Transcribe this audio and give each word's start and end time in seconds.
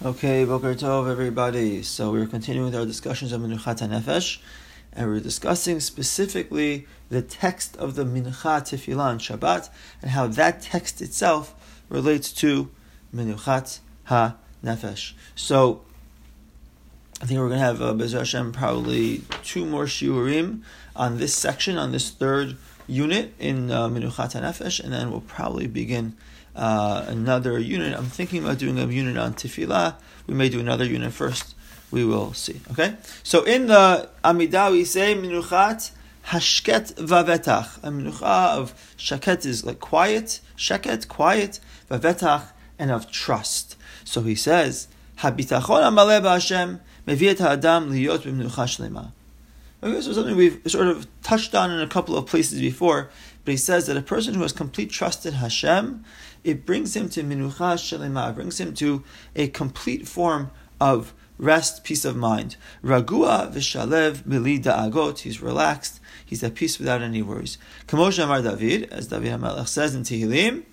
Okay, 0.00 0.44
Boker 0.44 0.76
Tov, 0.76 1.10
everybody. 1.10 1.82
So 1.82 2.12
we're 2.12 2.28
continuing 2.28 2.66
with 2.66 2.76
our 2.76 2.86
discussions 2.86 3.32
of 3.32 3.40
Minuchat 3.40 3.80
HaNefesh, 3.80 4.38
and 4.92 5.08
we're 5.08 5.18
discussing 5.18 5.80
specifically 5.80 6.86
the 7.08 7.20
text 7.20 7.76
of 7.78 7.96
the 7.96 8.04
Mincha 8.04 8.62
Tefillah 8.62 9.00
on 9.00 9.18
Shabbat, 9.18 9.68
and 10.00 10.12
how 10.12 10.28
that 10.28 10.62
text 10.62 11.02
itself 11.02 11.52
relates 11.88 12.32
to 12.34 12.70
Minuchat 13.12 13.80
HaNefesh. 14.08 15.14
So, 15.34 15.80
I 17.20 17.26
think 17.26 17.40
we're 17.40 17.48
going 17.48 17.58
to 17.58 17.66
have, 17.66 17.82
uh, 17.82 17.92
Bezer 17.92 18.18
Hashem, 18.18 18.52
probably 18.52 19.22
two 19.42 19.66
more 19.66 19.86
shiurim 19.86 20.62
on 20.94 21.18
this 21.18 21.34
section, 21.34 21.76
on 21.76 21.90
this 21.90 22.12
third 22.12 22.56
unit 22.86 23.34
in 23.40 23.72
uh, 23.72 23.88
Minuchat 23.88 24.40
HaNefesh, 24.40 24.78
and 24.78 24.92
then 24.92 25.10
we'll 25.10 25.22
probably 25.22 25.66
begin 25.66 26.16
uh, 26.56 27.04
another 27.08 27.58
unit. 27.58 27.96
I'm 27.96 28.06
thinking 28.06 28.42
about 28.44 28.58
doing 28.58 28.78
a 28.78 28.86
unit 28.86 29.16
on 29.16 29.34
tefillah. 29.34 29.94
We 30.26 30.34
may 30.34 30.48
do 30.48 30.60
another 30.60 30.84
unit 30.84 31.12
first. 31.12 31.54
We 31.90 32.04
will 32.04 32.34
see. 32.34 32.60
Okay. 32.70 32.96
So 33.22 33.44
in 33.44 33.66
the 33.66 34.10
Amidah 34.24 34.72
we 34.72 34.84
say 34.84 35.14
minuchat 35.14 35.90
hashket 36.26 36.94
vavetach. 36.94 37.78
A 37.78 37.88
minucha 37.90 38.56
of 38.56 38.94
shaket 38.98 39.46
is 39.46 39.64
like 39.64 39.80
quiet, 39.80 40.40
sheket, 40.56 41.08
quiet, 41.08 41.60
vavetach, 41.90 42.48
and 42.78 42.90
of 42.90 43.10
trust. 43.10 43.76
So 44.04 44.22
he 44.22 44.34
says 44.34 44.88
habitachon 45.18 45.82
amaleh 45.82 46.20
b'Hashem 46.20 46.80
meviet 47.06 47.38
ha'adam 47.38 47.90
liyot 47.92 48.20
b'minucha 48.20 48.66
shlema. 48.66 49.12
This 49.80 50.08
is 50.08 50.16
something 50.16 50.36
we've 50.36 50.60
sort 50.66 50.88
of 50.88 51.06
touched 51.22 51.54
on 51.54 51.70
in 51.70 51.80
a 51.80 51.86
couple 51.86 52.16
of 52.16 52.26
places 52.26 52.60
before, 52.60 53.10
but 53.48 53.52
he 53.52 53.56
says 53.56 53.86
that 53.86 53.96
a 53.96 54.02
person 54.02 54.34
who 54.34 54.42
has 54.42 54.52
complete 54.52 54.90
trust 54.90 55.24
in 55.24 55.32
Hashem 55.32 56.04
it 56.44 56.66
brings 56.66 56.94
him 56.94 57.08
to 57.08 57.22
minucha 57.22 57.78
shelema, 57.78 58.34
brings 58.34 58.60
him 58.60 58.74
to 58.74 59.02
a 59.34 59.48
complete 59.48 60.06
form 60.06 60.50
of 60.78 61.14
rest, 61.38 61.82
peace 61.82 62.04
of 62.04 62.14
mind. 62.14 62.56
Ragua 62.84 63.50
v'shalev 63.50 64.24
mili 64.24 64.62
da'agot, 64.62 65.20
he's 65.20 65.40
relaxed, 65.40 65.98
he's 66.26 66.44
at 66.44 66.56
peace 66.56 66.78
without 66.78 67.00
any 67.00 67.22
worries. 67.22 67.56
Kamosh 67.86 68.22
Amar 68.22 68.42
David, 68.42 68.92
as 68.92 69.06
David 69.06 69.32
HaMelech 69.32 69.66
says 69.66 69.94
in 69.94 70.02
Tehillim, 70.02 70.64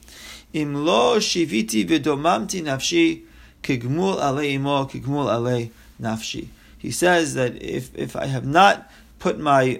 Im 0.52 0.76
lo 0.86 1.18
shiviti 1.20 1.88
v'domamti 1.88 2.62
nafshi, 2.62 3.24
kigmul 3.64 4.18
alei 4.18 4.56
imo, 4.56 4.84
kigmul 4.84 5.28
alei 5.28 5.72
nafshi. 6.02 6.50
He 6.78 6.92
says 6.92 7.36
that 7.36 7.56
if, 7.62 7.96
if 7.96 8.18
I 8.18 8.26
have 8.26 8.46
not 8.46 8.92
put 9.20 9.40
my 9.40 9.80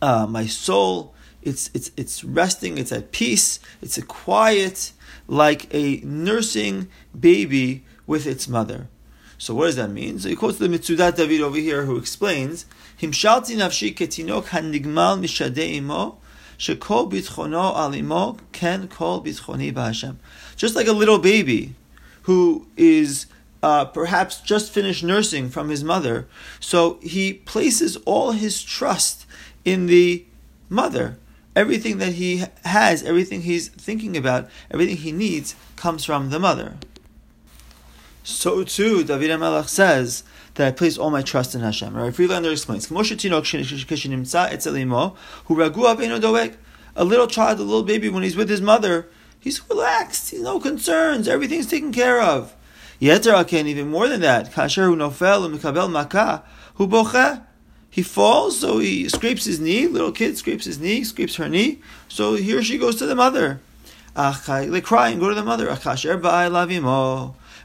uh, 0.00 0.26
my 0.26 0.46
soul 0.46 1.14
it's 1.42 1.70
it's 1.74 1.90
it's 1.96 2.24
resting, 2.24 2.78
it's 2.78 2.92
at 2.92 3.12
peace, 3.12 3.60
it's 3.80 3.98
a 3.98 4.02
quiet, 4.02 4.92
like 5.26 5.72
a 5.74 6.00
nursing 6.04 6.88
baby 7.18 7.84
with 8.06 8.26
its 8.26 8.48
mother. 8.48 8.88
So 9.38 9.54
what 9.54 9.66
does 9.66 9.76
that 9.76 9.90
mean? 9.90 10.18
So 10.18 10.28
he 10.28 10.34
quotes 10.34 10.58
the 10.58 10.66
Mitzudat 10.66 11.16
David 11.16 11.40
over 11.40 11.58
here, 11.58 11.84
who 11.84 11.96
explains, 11.96 12.66
"Himshalti 13.00 13.56
nafshi 13.56 13.94
ketinok 13.94 14.46
hanigmal 14.46 15.20
mishadei 15.20 15.74
imo." 15.76 16.18
Shekol 16.58 17.08
bitchono 17.10 17.72
alimo 17.76 18.36
ken 18.50 18.88
kol 18.88 19.22
bitchoni 19.22 19.72
b'Hashem. 19.72 20.16
Just 20.56 20.74
like 20.74 20.88
a 20.88 20.92
little 20.92 21.20
baby 21.20 21.74
who 22.22 22.66
is 22.76 23.26
uh, 23.62 23.84
perhaps 23.84 24.40
just 24.40 24.72
finished 24.72 25.04
nursing 25.04 25.50
from 25.50 25.68
his 25.68 25.84
mother, 25.84 26.26
so 26.58 26.98
he 27.00 27.32
places 27.32 27.96
all 27.98 28.32
his 28.32 28.60
trust 28.60 29.24
in 29.72 29.86
the 29.86 30.24
mother 30.68 31.18
everything 31.58 31.98
that 31.98 32.12
he 32.12 32.44
has, 32.64 33.02
everything 33.02 33.42
he's 33.42 33.66
thinking 33.68 34.16
about, 34.16 34.48
everything 34.70 34.96
he 34.96 35.10
needs 35.10 35.56
comes 35.74 36.04
from 36.04 36.30
the 36.30 36.38
mother. 36.38 36.76
So 38.22 38.62
too, 38.62 39.02
David 39.02 39.30
HaMelech 39.30 39.68
says 39.68 40.22
that 40.54 40.68
I 40.68 40.70
place 40.70 40.96
all 40.96 41.10
my 41.10 41.22
trust 41.22 41.56
in 41.56 41.60
Hashem. 41.60 41.96
Right? 41.96 42.14
Friedlander 42.14 42.52
explains, 42.52 42.88
a 42.90 42.94
little 47.04 47.26
child, 47.26 47.58
a 47.58 47.62
little 47.62 47.82
baby, 47.82 48.08
when 48.08 48.22
he's 48.22 48.36
with 48.36 48.48
his 48.48 48.60
mother, 48.60 49.08
he's 49.40 49.68
relaxed, 49.68 50.30
he's 50.30 50.40
no 50.40 50.60
concerns, 50.60 51.26
everything's 51.26 51.66
taken 51.66 51.92
care 51.92 52.22
of. 52.22 52.54
Yeter 53.00 53.66
even 53.66 53.88
more 53.88 54.08
than 54.08 54.20
that, 54.20 54.52
kasher 54.52 54.86
hu 54.86 54.96
u'mikabel 54.96 55.88
makah, 56.78 57.42
he 57.90 58.02
falls, 58.02 58.60
so 58.60 58.78
he 58.78 59.08
scrapes 59.08 59.44
his 59.44 59.60
knee. 59.60 59.86
Little 59.86 60.12
kid 60.12 60.36
scrapes 60.36 60.66
his 60.66 60.78
knee, 60.78 61.04
scrapes 61.04 61.36
her 61.36 61.48
knee. 61.48 61.80
So 62.08 62.34
here 62.34 62.62
she 62.62 62.78
goes 62.78 62.96
to 62.96 63.06
the 63.06 63.14
mother. 63.14 63.60
They 64.14 64.80
cry 64.80 65.08
and 65.08 65.20
go 65.20 65.28
to 65.28 65.34
the 65.34 65.42
mother. 65.42 65.66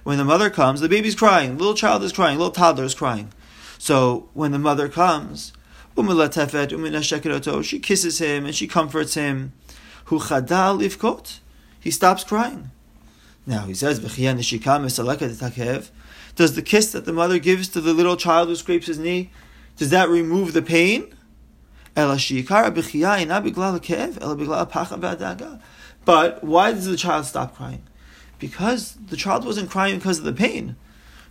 When 0.03 0.17
the 0.17 0.25
mother 0.25 0.50
comes, 0.50 0.79
the 0.81 0.89
baby's 0.89 1.16
crying. 1.16 1.57
Little 1.57 1.73
child 1.73 2.03
is 2.03 2.13
crying. 2.13 2.38
Little 2.38 2.51
toddler 2.51 2.83
is 2.83 2.95
crying. 2.95 3.31
So 3.78 4.29
when 4.33 4.51
the 4.51 4.59
mother 4.59 4.88
comes, 4.88 5.51
she 5.95 7.79
kisses 7.79 8.17
him 8.19 8.45
and 8.45 8.56
she 8.56 8.67
comforts 8.67 9.13
him. 9.13 9.53
He 11.79 11.91
stops 11.91 12.23
crying. 12.23 12.72
Now 13.45 13.66
he 13.66 13.73
says, 13.73 14.00
Does 14.00 14.16
the 16.56 16.62
kiss 16.63 16.91
that 16.91 17.06
the 17.06 17.13
mother 17.13 17.39
gives 17.39 17.67
to 17.69 17.81
the 17.81 17.94
little 17.94 18.16
child 18.16 18.47
who 18.47 18.56
scrapes 18.56 18.88
his 18.88 18.97
knee 18.97 19.29
does 19.78 19.89
that 19.89 20.09
remove 20.09 20.53
the 20.53 20.61
pain? 20.61 21.13
But 26.06 26.44
why 26.44 26.72
does 26.72 26.85
the 26.85 26.97
child 26.97 27.25
stop 27.25 27.56
crying? 27.56 27.83
Because 28.39 28.94
the 28.94 29.16
child 29.16 29.45
wasn't 29.45 29.69
crying 29.69 29.97
because 29.97 30.19
of 30.19 30.25
the 30.25 30.33
pain. 30.33 30.75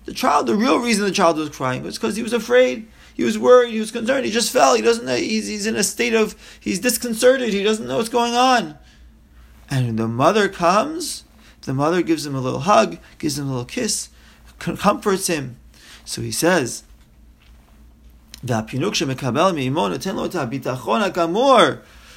The 0.04 0.14
child, 0.14 0.46
the 0.46 0.56
real 0.56 0.78
reason 0.78 1.04
the 1.04 1.12
child 1.12 1.36
was 1.36 1.50
crying 1.50 1.82
was 1.82 1.96
because 1.96 2.16
he 2.16 2.22
was 2.22 2.32
afraid, 2.32 2.88
he 3.14 3.22
was 3.22 3.38
worried, 3.38 3.72
he 3.72 3.78
was 3.78 3.92
concerned, 3.92 4.24
he 4.24 4.32
just 4.32 4.52
fell, 4.52 4.74
he 4.74 4.82
doesn't 4.82 5.04
know, 5.04 5.14
he's, 5.14 5.46
he's 5.46 5.66
in 5.66 5.76
a 5.76 5.84
state 5.84 6.14
of, 6.14 6.34
he's 6.58 6.80
disconcerted, 6.80 7.52
he 7.52 7.62
doesn't 7.62 7.86
know 7.86 7.98
what's 7.98 8.08
going 8.08 8.34
on. 8.34 8.78
And 9.70 9.98
the 9.98 10.08
mother 10.08 10.48
comes, 10.48 11.24
the 11.62 11.74
mother 11.74 12.02
gives 12.02 12.26
him 12.26 12.34
a 12.34 12.40
little 12.40 12.60
hug, 12.60 12.98
gives 13.18 13.38
him 13.38 13.46
a 13.46 13.50
little 13.50 13.64
kiss, 13.64 14.08
comforts 14.58 15.28
him. 15.28 15.56
So 16.04 16.20
he 16.20 16.32
says, 16.32 16.82
והפינוק 18.43 18.95
שמקבל 18.95 19.51
מאמו 19.51 19.89
נותן 19.89 20.15
לו 20.15 20.25
את 20.25 20.35
הביטחון 20.35 21.01
הגמור 21.01 21.57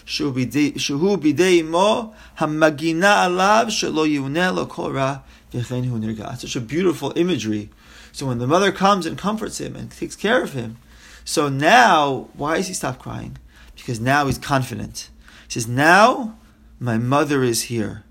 שהוא 0.07 1.19
בידי 1.19 1.61
אמו 1.61 2.13
המגינה 2.39 3.25
עליו 3.25 3.67
שלא 3.69 4.07
יאונה 4.07 4.51
לו 4.51 4.69
כל 4.69 4.99
רע 4.99 5.15
וכן 5.55 5.85
הוא 5.89 5.99
נרגע. 5.99 6.29
It's 6.29 6.41
such 6.41 6.57
a 6.57 6.61
beautiful 6.61 7.13
imagery. 7.17 7.69
So 8.13 8.27
when 8.27 8.39
the 8.39 8.47
mother 8.47 8.73
comes 8.73 9.07
and 9.07 9.17
comforts 9.17 9.59
him 9.59 9.77
and 9.77 9.91
takes 9.91 10.17
care 10.17 10.43
of 10.43 10.53
him, 10.53 10.77
so 11.25 11.49
now, 11.49 12.29
why 12.35 12.57
does 12.57 12.69
he 12.69 12.75
stop 12.75 12.99
crying? 12.99 13.37
Because 13.77 14.01
now 14.01 14.27
he's 14.27 14.39
confident. 14.39 15.11
He 15.47 15.53
says, 15.55 15.69
now 15.69 16.37
my 16.81 16.99
mother 16.99 17.43
is 17.43 17.63
here 17.65 18.05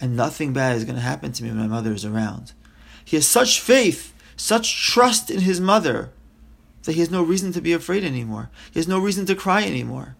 and 0.00 0.16
nothing 0.16 0.52
bad 0.52 0.76
is 0.76 0.84
going 0.84 0.96
to 0.96 1.02
happen 1.02 1.32
to 1.32 1.42
me 1.42 1.50
when 1.50 1.58
my 1.58 1.66
mother 1.66 1.92
is 1.92 2.04
around. 2.04 2.52
He 3.04 3.16
has 3.16 3.26
such 3.26 3.60
faith, 3.60 4.12
such 4.36 4.86
trust 4.92 5.30
in 5.30 5.40
his 5.40 5.60
mother 5.60 6.10
that 6.83 6.93
he 6.93 6.99
has 6.99 7.11
no 7.11 7.23
reason 7.23 7.51
to 7.53 7.61
be 7.61 7.73
afraid 7.73 8.03
anymore. 8.03 8.49
He 8.71 8.79
has 8.79 8.87
no 8.87 8.99
reason 8.99 9.25
to 9.27 9.35
cry 9.35 9.63
anymore. 9.63 10.15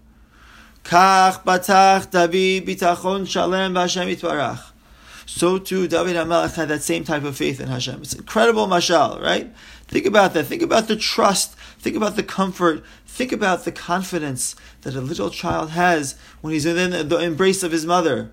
So 5.25 5.57
too, 5.57 5.87
David 5.87 6.15
HaMelech 6.15 6.55
had 6.55 6.67
that 6.69 6.83
same 6.83 7.03
type 7.03 7.23
of 7.23 7.37
faith 7.37 7.59
in 7.59 7.67
Hashem. 7.67 8.01
It's 8.01 8.13
incredible 8.13 8.67
mashal, 8.67 9.21
right? 9.21 9.51
Think 9.87 10.05
about 10.05 10.33
that. 10.33 10.45
Think 10.45 10.61
about 10.61 10.87
the 10.87 10.95
trust. 10.95 11.55
Think 11.79 11.95
about 11.95 12.15
the 12.15 12.23
comfort. 12.23 12.83
Think 13.05 13.31
about 13.31 13.65
the 13.65 13.71
confidence 13.71 14.55
that 14.81 14.95
a 14.95 15.01
little 15.01 15.29
child 15.29 15.71
has 15.71 16.15
when 16.41 16.53
he's 16.53 16.65
in 16.65 17.07
the 17.07 17.19
embrace 17.19 17.63
of 17.63 17.71
his 17.71 17.85
mother. 17.85 18.31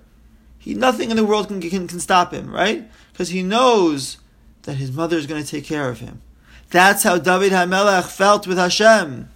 He, 0.58 0.74
nothing 0.74 1.10
in 1.10 1.16
the 1.16 1.24
world 1.24 1.48
can, 1.48 1.60
can, 1.60 1.86
can 1.86 2.00
stop 2.00 2.32
him, 2.32 2.50
right? 2.50 2.88
Because 3.12 3.28
he 3.28 3.42
knows 3.42 4.18
that 4.62 4.74
his 4.74 4.92
mother 4.92 5.16
is 5.16 5.26
going 5.26 5.42
to 5.42 5.48
take 5.48 5.64
care 5.64 5.88
of 5.88 6.00
him. 6.00 6.20
That's 6.70 7.02
how 7.02 7.18
David 7.18 7.52
HaMelech 7.52 8.08
felt 8.10 8.46
with 8.46 8.58
Hashem. 8.58 9.30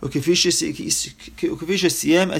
As 0.00 0.14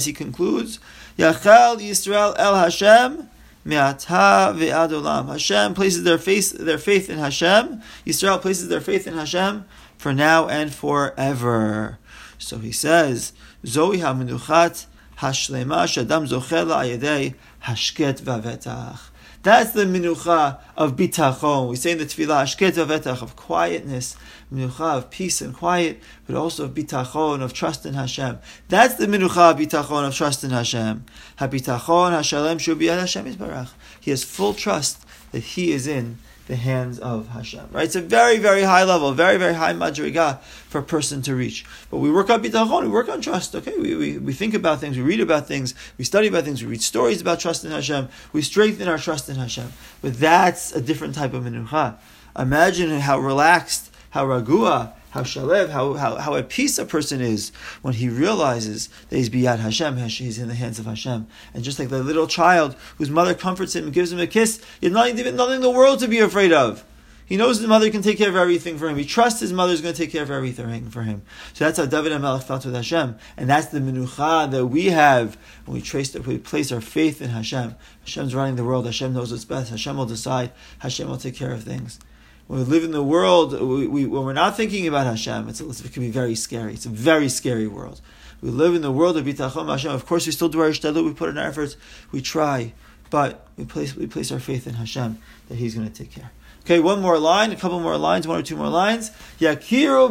he 0.04 0.12
concludes, 0.12 0.78
Yachal 1.18 1.76
Yisrael 1.80 2.34
El 2.38 2.54
Hashem 2.54 3.28
Me'ata 3.68 4.54
ve'adolam. 4.56 5.28
Hashem 5.28 5.74
places 5.74 6.02
their 6.02 6.16
faith, 6.16 6.52
their 6.52 6.78
faith 6.78 7.10
in 7.10 7.18
Hashem. 7.18 7.82
Yisrael 8.06 8.40
places 8.40 8.68
their 8.68 8.80
faith 8.80 9.06
in 9.06 9.12
Hashem 9.14 9.66
for 9.98 10.14
now 10.14 10.48
and 10.48 10.72
forever. 10.72 11.98
So 12.38 12.58
he 12.58 12.72
says, 12.72 13.34
Zohi 13.64 14.00
ha'menuchat 14.00 14.86
hashlema 15.18 15.84
shadam 15.84 16.26
zochel 16.28 16.70
ayedei 16.70 17.34
hashket 17.64 18.22
vavetach. 18.22 19.10
That's 19.48 19.70
the 19.70 19.86
minucha 19.86 20.58
of 20.76 20.94
bitachon. 20.94 21.70
We 21.70 21.76
say 21.76 21.92
in 21.92 21.98
the 21.98 22.04
tefillah, 22.04 22.42
ashket 22.42 22.72
vetach, 22.84 23.22
of 23.22 23.34
quietness, 23.34 24.14
minucha 24.52 24.98
of 24.98 25.08
peace 25.08 25.40
and 25.40 25.54
quiet, 25.56 26.02
but 26.26 26.36
also 26.36 26.66
of 26.66 26.74
bitachon, 26.74 27.40
of 27.40 27.54
trust 27.54 27.86
in 27.86 27.94
Hashem. 27.94 28.40
That's 28.68 28.96
the 28.96 29.06
minucha 29.06 29.52
of 29.52 29.56
bitachon, 29.56 30.06
of 30.06 30.14
trust 30.14 30.44
in 30.44 30.50
Hashem. 30.50 31.06
Habitachon, 31.38 32.12
hashalem, 32.12 32.58
shubi 32.58 32.94
Hashem 32.94 33.68
He 33.98 34.10
has 34.10 34.22
full 34.22 34.52
trust 34.52 35.06
that 35.32 35.40
he 35.40 35.72
is 35.72 35.86
in 35.86 36.18
the 36.48 36.56
hands 36.56 36.98
of 36.98 37.28
Hashem. 37.28 37.68
Right? 37.70 37.84
It's 37.84 37.94
a 37.94 38.00
very, 38.00 38.38
very 38.38 38.62
high 38.62 38.82
level, 38.82 39.12
very, 39.12 39.36
very 39.36 39.54
high 39.54 39.74
madriga 39.74 40.40
for 40.40 40.78
a 40.78 40.82
person 40.82 41.22
to 41.22 41.34
reach. 41.34 41.64
But 41.90 41.98
we 41.98 42.10
work 42.10 42.30
on 42.30 42.42
bitachon, 42.42 42.82
we 42.82 42.88
work 42.88 43.08
on 43.08 43.20
trust. 43.20 43.54
Okay, 43.54 43.76
we, 43.78 43.94
we, 43.94 44.18
we 44.18 44.32
think 44.32 44.54
about 44.54 44.80
things, 44.80 44.96
we 44.96 45.02
read 45.02 45.20
about 45.20 45.46
things, 45.46 45.74
we 45.98 46.04
study 46.04 46.26
about 46.26 46.44
things, 46.44 46.62
we 46.62 46.70
read 46.70 46.82
stories 46.82 47.20
about 47.20 47.38
trust 47.38 47.64
in 47.64 47.70
Hashem, 47.70 48.08
we 48.32 48.42
strengthen 48.42 48.88
our 48.88 48.98
trust 48.98 49.28
in 49.28 49.36
Hashem. 49.36 49.72
But 50.00 50.18
that's 50.18 50.72
a 50.72 50.80
different 50.80 51.14
type 51.14 51.34
of 51.34 51.44
menucha. 51.44 51.96
Imagine 52.36 52.98
how 53.00 53.18
relaxed, 53.18 53.94
how 54.10 54.26
ragua, 54.26 54.94
how 55.10 55.22
shalev, 55.22 55.70
how, 55.70 55.94
how, 55.94 56.16
how 56.16 56.34
at 56.34 56.48
peace 56.48 56.78
a 56.78 56.84
person 56.84 57.20
is 57.20 57.50
when 57.82 57.94
he 57.94 58.08
realizes 58.08 58.88
that 59.08 59.16
he's 59.16 59.30
biyad 59.30 59.58
Hashem, 59.58 59.96
he's 59.96 60.38
in 60.38 60.48
the 60.48 60.54
hands 60.54 60.78
of 60.78 60.86
Hashem. 60.86 61.26
And 61.54 61.64
just 61.64 61.78
like 61.78 61.88
the 61.88 62.02
little 62.02 62.26
child 62.26 62.74
whose 62.96 63.10
mother 63.10 63.34
comforts 63.34 63.74
him 63.74 63.84
and 63.84 63.92
gives 63.92 64.12
him 64.12 64.20
a 64.20 64.26
kiss, 64.26 64.62
he 64.80 64.86
has 64.86 64.92
nothing, 64.92 65.36
nothing 65.36 65.56
in 65.56 65.62
the 65.62 65.70
world 65.70 66.00
to 66.00 66.08
be 66.08 66.18
afraid 66.18 66.52
of. 66.52 66.84
He 67.24 67.36
knows 67.36 67.58
his 67.58 67.66
mother 67.66 67.90
can 67.90 68.00
take 68.00 68.16
care 68.16 68.30
of 68.30 68.36
everything 68.36 68.78
for 68.78 68.88
him. 68.88 68.96
He 68.96 69.04
trusts 69.04 69.40
his 69.40 69.52
mother 69.52 69.74
is 69.74 69.82
going 69.82 69.92
to 69.92 70.00
take 70.00 70.10
care 70.10 70.22
of 70.22 70.30
everything 70.30 70.88
for 70.88 71.02
him. 71.02 71.20
So 71.52 71.64
that's 71.64 71.76
how 71.76 71.84
David 71.84 72.12
and 72.12 72.24
HaMelech 72.24 72.44
felt 72.44 72.64
with 72.64 72.74
Hashem. 72.74 73.18
And 73.36 73.50
that's 73.50 73.66
the 73.66 73.80
menucha 73.80 74.50
that 74.50 74.66
we 74.66 74.86
have 74.86 75.36
when 75.66 75.74
we 75.74 75.82
trace 75.82 76.14
we 76.14 76.38
place 76.38 76.72
our 76.72 76.80
faith 76.80 77.20
in 77.20 77.28
Hashem. 77.28 77.76
Hashem's 78.00 78.34
running 78.34 78.56
the 78.56 78.64
world. 78.64 78.86
Hashem 78.86 79.12
knows 79.12 79.30
what's 79.30 79.44
best. 79.44 79.68
Hashem 79.68 79.98
will 79.98 80.06
decide. 80.06 80.52
Hashem 80.78 81.06
will 81.06 81.18
take 81.18 81.34
care 81.34 81.52
of 81.52 81.62
things 81.62 81.98
when 82.48 82.60
we 82.60 82.64
live 82.64 82.82
in 82.82 82.92
the 82.92 83.02
world, 83.02 83.52
we, 83.60 83.86
we, 83.86 84.06
when 84.06 84.24
we're 84.24 84.32
not 84.32 84.56
thinking 84.56 84.88
about 84.88 85.06
Hashem, 85.06 85.48
it 85.50 85.58
can 85.92 86.02
be 86.02 86.10
very 86.10 86.34
scary. 86.34 86.72
It's 86.72 86.86
a 86.86 86.90
very 86.90 87.28
scary 87.28 87.68
world. 87.68 88.00
We 88.40 88.48
live 88.48 88.74
in 88.74 88.80
the 88.80 88.90
world 88.90 89.18
of 89.18 89.26
Bitachon 89.26 89.68
Hashem. 89.68 89.90
Of 89.92 90.06
course, 90.06 90.24
we 90.24 90.32
still 90.32 90.48
do 90.48 90.60
our 90.60 90.70
ishtadlut, 90.70 91.04
we 91.04 91.12
put 91.12 91.28
in 91.28 91.36
our 91.36 91.46
efforts, 91.46 91.76
we 92.10 92.22
try, 92.22 92.72
but 93.10 93.46
we 93.58 93.66
place, 93.66 93.94
we 93.94 94.06
place 94.06 94.32
our 94.32 94.40
faith 94.40 94.66
in 94.66 94.74
Hashem 94.74 95.18
that 95.48 95.56
He's 95.56 95.74
going 95.74 95.90
to 95.90 95.94
take 95.94 96.10
care. 96.10 96.30
Okay, 96.64 96.80
one 96.80 97.02
more 97.02 97.18
line, 97.18 97.52
a 97.52 97.56
couple 97.56 97.80
more 97.80 97.98
lines, 97.98 98.26
one 98.26 98.40
or 98.40 98.42
two 98.42 98.56
more 98.56 98.68
lines. 98.68 99.10
Yakiru 99.40 100.10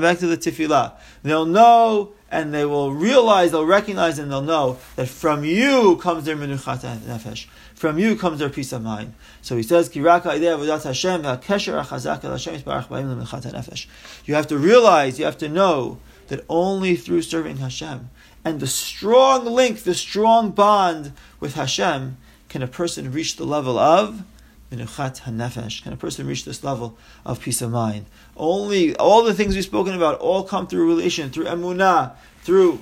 Back 0.00 0.18
to 0.18 0.26
the 0.26 0.36
tefillah. 0.36 0.92
They'll 1.22 1.46
know 1.46 2.12
and 2.30 2.52
they 2.52 2.64
will 2.64 2.92
realize, 2.92 3.52
they'll 3.52 3.64
recognize, 3.64 4.18
and 4.18 4.30
they'll 4.30 4.42
know 4.42 4.78
that 4.96 5.08
from 5.08 5.44
you 5.44 5.96
comes 5.96 6.24
their 6.24 6.36
menuchat 6.36 6.98
nefesh. 6.98 7.46
From 7.74 7.98
you 7.98 8.16
comes 8.16 8.40
their 8.40 8.50
peace 8.50 8.72
of 8.72 8.82
mind. 8.82 9.14
So 9.40 9.56
he 9.56 9.62
says, 9.62 9.88
"Kiraka 9.88 10.32
Hashem 10.84 11.22
nefesh." 13.52 13.86
You 14.24 14.34
have 14.34 14.46
to 14.48 14.58
realize, 14.58 15.18
you 15.18 15.24
have 15.24 15.38
to 15.38 15.48
know 15.48 15.98
that 16.26 16.44
only 16.48 16.96
through 16.96 17.22
serving 17.22 17.58
Hashem 17.58 18.10
and 18.44 18.60
the 18.60 18.66
strong 18.66 19.44
link, 19.44 19.82
the 19.82 19.94
strong 19.94 20.50
bond 20.50 21.12
with 21.40 21.54
Hashem, 21.54 22.16
can 22.48 22.62
a 22.62 22.66
person 22.66 23.12
reach 23.12 23.36
the 23.36 23.44
level 23.44 23.78
of 23.78 24.22
minuchat 24.70 25.22
hanefesh. 25.22 25.82
Can 25.82 25.92
a 25.92 25.96
person 25.96 26.26
reach 26.26 26.44
this 26.44 26.62
level 26.62 26.98
of 27.24 27.40
peace 27.40 27.62
of 27.62 27.70
mind? 27.70 28.06
Only 28.36 28.96
all 28.96 29.24
the 29.24 29.34
things 29.34 29.54
we've 29.54 29.64
spoken 29.64 29.94
about 29.94 30.18
all 30.20 30.44
come 30.44 30.66
through 30.66 30.86
relation, 30.88 31.30
through 31.30 31.46
emunah, 31.46 32.14
through 32.42 32.80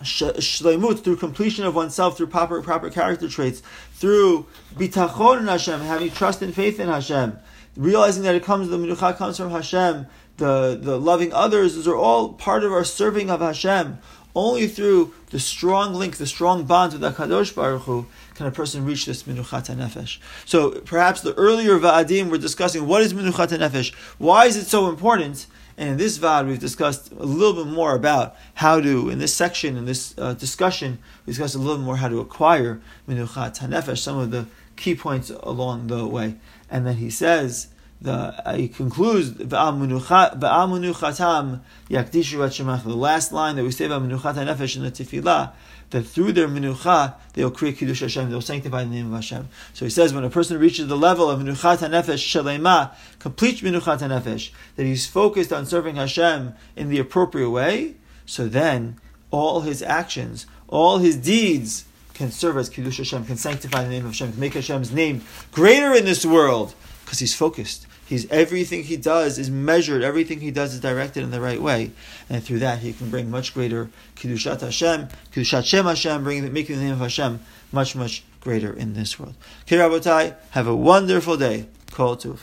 shleimut, 0.00 1.02
through 1.02 1.16
completion 1.16 1.64
of 1.64 1.74
oneself, 1.74 2.16
through 2.16 2.28
proper 2.28 2.62
proper 2.62 2.90
character 2.90 3.28
traits, 3.28 3.62
through 3.94 4.46
bitachon 4.74 5.40
in 5.40 5.46
Hashem, 5.46 5.80
having 5.80 6.10
trust 6.10 6.42
and 6.42 6.54
faith 6.54 6.78
in 6.78 6.88
Hashem, 6.88 7.38
realizing 7.76 8.22
that 8.22 8.34
it 8.34 8.44
comes 8.44 8.68
the 8.68 8.78
minuchat 8.78 9.16
comes 9.16 9.36
from 9.36 9.50
Hashem. 9.50 10.06
The, 10.36 10.78
the 10.80 11.00
loving 11.00 11.32
others, 11.32 11.74
those 11.74 11.88
are 11.88 11.96
all 11.96 12.32
part 12.32 12.62
of 12.62 12.72
our 12.72 12.84
serving 12.84 13.28
of 13.28 13.40
Hashem. 13.40 13.98
Only 14.36 14.68
through 14.68 15.12
the 15.30 15.40
strong 15.40 15.94
link, 15.94 16.16
the 16.16 16.26
strong 16.26 16.64
bonds 16.64 16.96
with 16.96 17.02
HaKadosh 17.02 17.56
Baruch 17.56 17.82
Hu, 17.82 18.06
can 18.38 18.46
a 18.46 18.50
person 18.52 18.84
reach 18.84 19.04
this 19.04 19.24
minuchat 19.24 19.66
nefesh. 19.76 20.18
So 20.46 20.80
perhaps 20.80 21.20
the 21.20 21.34
earlier 21.34 21.78
va'adim 21.78 22.30
were 22.30 22.38
discussing 22.38 22.86
what 22.86 23.02
is 23.02 23.12
minuchat 23.12 23.48
nefesh. 23.48 23.92
Why 24.16 24.46
is 24.46 24.56
it 24.56 24.66
so 24.66 24.88
important? 24.88 25.46
And 25.76 25.90
in 25.90 25.96
this 25.96 26.16
vad, 26.16 26.46
we've 26.46 26.58
discussed 26.58 27.10
a 27.12 27.24
little 27.24 27.64
bit 27.64 27.72
more 27.72 27.94
about 27.94 28.36
how 28.54 28.80
to, 28.80 29.10
in 29.10 29.18
this 29.18 29.34
section, 29.34 29.76
in 29.76 29.84
this 29.86 30.14
uh, 30.16 30.34
discussion, 30.34 30.98
we 31.26 31.32
discussed 31.32 31.56
a 31.56 31.58
little 31.58 31.78
more 31.78 31.96
how 31.96 32.08
to 32.08 32.20
acquire 32.20 32.80
minuchat 33.08 33.58
nefesh, 33.58 33.98
some 33.98 34.18
of 34.18 34.30
the 34.30 34.46
key 34.76 34.94
points 34.94 35.30
along 35.30 35.88
the 35.88 36.06
way. 36.06 36.36
And 36.70 36.86
then 36.86 36.96
he 36.96 37.10
says, 37.10 37.68
the 38.00 38.12
uh, 38.12 38.54
he 38.54 38.68
concludes 38.68 39.34
the 39.34 39.46
last 42.86 43.32
line 43.32 43.56
that 43.56 43.64
we 43.64 43.70
say 43.72 43.86
about 43.86 44.02
menuchat 44.02 44.34
nefesh 44.34 44.76
in 44.76 44.82
the 44.84 44.90
tefillah 44.90 45.52
that 45.90 46.02
through 46.02 46.32
their 46.32 46.48
menucha 46.48 47.14
they 47.32 47.42
will 47.42 47.50
create 47.50 47.78
kiddush 47.78 48.00
Hashem, 48.00 48.28
they 48.28 48.34
will 48.34 48.40
sanctify 48.40 48.84
the 48.84 48.90
name 48.90 49.06
of 49.06 49.14
Hashem. 49.14 49.48
So 49.72 49.84
he 49.84 49.90
says 49.90 50.12
when 50.12 50.24
a 50.24 50.30
person 50.30 50.58
reaches 50.58 50.86
the 50.86 50.96
level 50.96 51.30
of 51.30 51.40
menuchat 51.40 51.78
nefesh 51.78 52.24
shalema, 52.24 52.94
complete 53.18 53.58
menuchat 53.58 53.98
nefesh, 53.98 54.50
that 54.76 54.84
he's 54.84 55.06
focused 55.06 55.52
on 55.52 55.66
serving 55.66 55.96
Hashem 55.96 56.54
in 56.76 56.90
the 56.90 56.98
appropriate 56.98 57.50
way, 57.50 57.96
so 58.26 58.46
then 58.46 59.00
all 59.30 59.62
his 59.62 59.82
actions, 59.82 60.46
all 60.68 60.98
his 60.98 61.16
deeds 61.16 61.84
can 62.14 62.30
serve 62.30 62.58
as 62.58 62.68
kiddush 62.68 62.98
Hashem, 62.98 63.24
can 63.24 63.36
sanctify 63.36 63.82
the 63.82 63.90
name 63.90 64.04
of 64.04 64.12
Hashem, 64.12 64.32
can 64.32 64.40
make 64.40 64.54
Hashem's 64.54 64.92
name 64.92 65.22
greater 65.52 65.94
in 65.94 66.04
this 66.04 66.24
world 66.26 66.74
because 67.04 67.20
he's 67.20 67.34
focused. 67.34 67.86
He's 68.08 68.28
everything 68.30 68.84
he 68.84 68.96
does 68.96 69.38
is 69.38 69.50
measured. 69.50 70.02
Everything 70.02 70.40
he 70.40 70.50
does 70.50 70.72
is 70.72 70.80
directed 70.80 71.22
in 71.22 71.30
the 71.30 71.42
right 71.42 71.60
way, 71.60 71.90
and 72.30 72.42
through 72.42 72.60
that 72.60 72.78
he 72.78 72.94
can 72.94 73.10
bring 73.10 73.30
much 73.30 73.52
greater 73.52 73.90
kiddushat 74.16 74.62
Hashem, 74.62 75.08
kiddushat 75.30 75.66
Shem 75.66 75.84
Hashem, 75.84 76.24
bringing 76.24 76.50
making 76.50 76.76
the 76.76 76.84
name 76.84 76.94
of 76.94 77.00
Hashem 77.00 77.40
much 77.70 77.94
much 77.94 78.24
greater 78.40 78.72
in 78.72 78.94
this 78.94 79.18
world. 79.18 79.34
Okay, 79.62 79.76
Rabotai, 79.76 80.34
have 80.52 80.66
a 80.66 80.74
wonderful 80.74 81.36
day. 81.36 81.66
Kol 81.90 82.16
Tuf. 82.16 82.38